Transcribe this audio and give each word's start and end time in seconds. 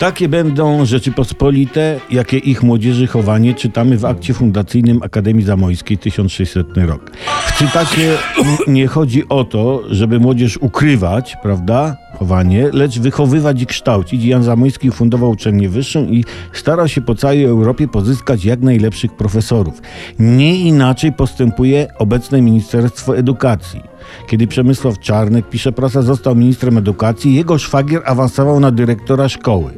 Takie 0.00 0.28
będą 0.28 0.84
Rzeczypospolite, 0.84 2.00
jakie 2.10 2.38
ich 2.38 2.62
młodzieży 2.62 3.06
chowanie 3.06 3.54
czytamy 3.54 3.98
w 3.98 4.04
akcie 4.04 4.34
fundacyjnym 4.34 5.02
Akademii 5.02 5.44
Zamojskiej 5.44 5.98
1600 5.98 6.66
rok. 6.76 7.10
W 7.46 7.58
cytacie 7.58 8.16
n- 8.38 8.74
nie 8.74 8.86
chodzi 8.86 9.28
o 9.28 9.44
to, 9.44 9.82
żeby 9.90 10.20
młodzież 10.20 10.56
ukrywać, 10.56 11.36
prawda, 11.42 11.96
chowanie, 12.20 12.70
lecz 12.72 12.98
wychowywać 12.98 13.62
i 13.62 13.66
kształcić. 13.66 14.24
Jan 14.24 14.42
Zamojski 14.42 14.90
fundował 14.90 15.30
uczelnię 15.30 15.68
wyższą 15.68 16.04
i 16.04 16.24
starał 16.52 16.88
się 16.88 17.00
po 17.00 17.14
całej 17.14 17.44
Europie 17.44 17.88
pozyskać 17.88 18.44
jak 18.44 18.60
najlepszych 18.60 19.16
profesorów. 19.16 19.82
Nie 20.18 20.60
inaczej 20.60 21.12
postępuje 21.12 21.88
obecne 21.98 22.42
Ministerstwo 22.42 23.16
Edukacji. 23.16 23.80
Kiedy 24.26 24.46
Przemysław 24.46 24.98
Czarnek, 24.98 25.48
pisze 25.48 25.72
prasa, 25.72 26.02
został 26.02 26.36
ministrem 26.36 26.78
edukacji, 26.78 27.34
jego 27.34 27.58
szwagier 27.58 28.02
awansował 28.04 28.60
na 28.60 28.70
dyrektora 28.70 29.28
szkoły. 29.28 29.70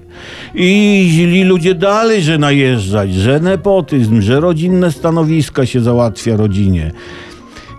I 0.54 1.06
źli 1.10 1.44
ludzie 1.44 1.74
dalej, 1.74 2.22
że 2.22 2.38
najeżdżać, 2.38 3.14
że 3.14 3.40
nepotyzm, 3.40 4.20
że 4.20 4.40
rodzinne 4.40 4.92
stanowiska 4.92 5.66
się 5.66 5.80
załatwia 5.80 6.36
rodzinie. 6.36 6.92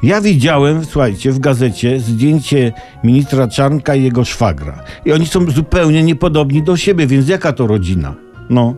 Ja 0.03 0.21
widziałem, 0.21 0.85
słuchajcie, 0.85 1.31
w 1.31 1.39
gazecie 1.39 1.99
zdjęcie 1.99 2.71
ministra 3.03 3.47
Czarnka 3.47 3.95
i 3.95 4.03
jego 4.03 4.25
szwagra. 4.25 4.83
I 5.05 5.11
oni 5.11 5.27
są 5.27 5.51
zupełnie 5.51 6.03
niepodobni 6.03 6.63
do 6.63 6.77
siebie, 6.77 7.07
więc 7.07 7.27
jaka 7.27 7.53
to 7.53 7.67
rodzina? 7.67 8.15
No. 8.49 8.75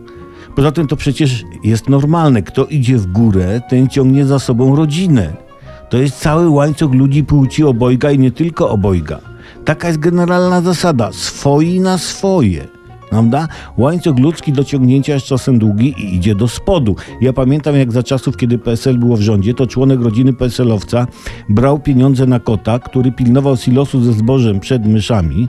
Poza 0.56 0.72
tym 0.72 0.86
to 0.86 0.96
przecież 0.96 1.44
jest 1.64 1.88
normalne. 1.88 2.42
Kto 2.42 2.64
idzie 2.64 2.98
w 2.98 3.06
górę, 3.06 3.60
ten 3.68 3.88
ciągnie 3.88 4.26
za 4.26 4.38
sobą 4.38 4.76
rodzinę. 4.76 5.32
To 5.88 5.98
jest 5.98 6.18
cały 6.18 6.48
łańcuch 6.48 6.94
ludzi 6.94 7.24
płci 7.24 7.64
obojga 7.64 8.10
i 8.10 8.18
nie 8.18 8.30
tylko 8.30 8.70
obojga. 8.70 9.18
Taka 9.64 9.88
jest 9.88 10.00
generalna 10.00 10.60
zasada. 10.60 11.12
Swoi 11.12 11.80
na 11.80 11.98
swoje. 11.98 12.75
Prawda? 13.10 13.48
Łańcuch 13.76 14.18
ludzki 14.18 14.52
do 14.52 14.64
ciągnięcia 14.64 15.14
jest 15.14 15.26
czasem 15.26 15.58
długi 15.58 15.94
i 15.98 16.14
idzie 16.16 16.34
do 16.34 16.48
spodu. 16.48 16.96
Ja 17.20 17.32
pamiętam, 17.32 17.76
jak 17.76 17.92
za 17.92 18.02
czasów, 18.02 18.36
kiedy 18.36 18.58
PSL 18.58 18.98
było 18.98 19.16
w 19.16 19.20
rządzie, 19.20 19.54
to 19.54 19.66
członek 19.66 20.00
rodziny 20.00 20.32
PSL-owca 20.32 21.06
brał 21.48 21.78
pieniądze 21.78 22.26
na 22.26 22.40
kota, 22.40 22.78
który 22.78 23.12
pilnował 23.12 23.56
silosu 23.56 24.04
ze 24.04 24.12
zbożem 24.12 24.60
przed 24.60 24.86
myszami. 24.86 25.48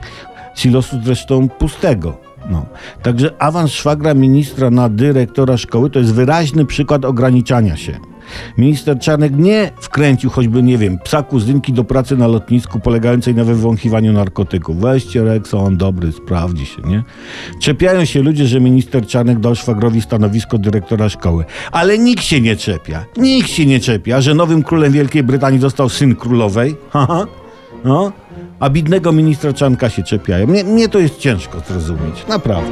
Silosu 0.56 0.98
zresztą 1.04 1.50
pustego. 1.50 2.18
No. 2.50 2.66
Także 3.04 3.42
awans 3.42 3.72
szwagra 3.72 4.14
ministra 4.14 4.70
na 4.70 4.90
dyrektora 4.90 5.58
szkoły 5.58 5.90
to 5.90 6.00
jest 6.00 6.14
wyraźny 6.14 6.66
przykład 6.66 7.06
ograniczania 7.06 7.78
się. 7.78 8.00
Minister 8.58 9.00
Czarnek 9.00 9.38
nie 9.38 9.72
wkręcił 9.82 10.30
choćby, 10.30 10.64
nie 10.64 10.78
wiem, 10.78 11.00
psa 11.04 11.24
kuzynki 11.24 11.74
do 11.74 11.84
pracy 11.84 12.18
na 12.18 12.28
lotnisku 12.28 12.80
polegającej 12.80 13.36
na 13.36 13.44
wywąchiwaniu 13.44 14.14
narkotyków. 14.14 14.80
Weźcie 14.80 15.24
Rexa, 15.24 15.54
on 15.54 15.78
dobry, 15.78 16.12
sprawdzi 16.12 16.66
się, 16.66 16.82
nie? 16.82 17.04
Czepiają 17.62 18.06
się 18.06 18.22
ludzie, 18.22 18.48
że 18.48 18.62
minister 18.62 19.08
Czarnek 19.08 19.40
dał 19.40 19.56
szwagrowi 19.56 20.02
stanowisko 20.02 20.58
dyrektora 20.58 21.10
szkoły. 21.10 21.46
Ale 21.72 21.98
nikt 21.98 22.24
się 22.24 22.42
nie 22.42 22.56
czepia. 22.56 23.06
Nikt 23.18 23.50
się 23.50 23.66
nie 23.66 23.80
czepia, 23.80 24.22
że 24.22 24.34
nowym 24.34 24.64
królem 24.64 24.92
Wielkiej 24.92 25.24
Brytanii 25.24 25.60
został 25.60 25.90
syn 25.90 26.16
królowej. 26.16 26.76
Haha. 26.94 27.26
No. 27.86 28.12
A 28.60 28.70
bidnego 28.70 29.12
ministra 29.12 29.54
Czarnka 29.54 29.90
się 29.90 30.04
czepiają. 30.04 30.48
Mnie, 30.48 30.64
mnie 30.64 30.90
to 30.90 31.00
jest 31.00 31.18
ciężko 31.18 31.60
zrozumieć. 31.60 32.26
Naprawdę. 32.30 32.72